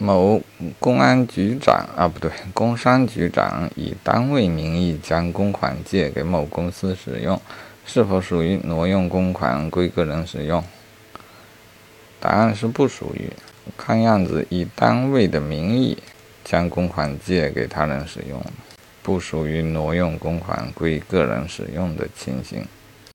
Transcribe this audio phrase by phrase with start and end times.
[0.00, 0.40] 某
[0.78, 7.40] 公安局长啊不对工商局长以单位名义将公款借给某公司使用
[7.84, 10.62] 是否属于挪用公款归个人使用？
[12.20, 13.28] 答案是不属于
[13.76, 15.98] 看样子以单位的名义
[16.44, 18.40] 将公款借给他人使用
[19.02, 22.64] 不属于挪用公款归个人使用的情形。